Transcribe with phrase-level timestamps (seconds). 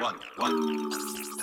[0.00, 1.39] one, one.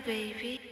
[0.00, 0.71] Baby.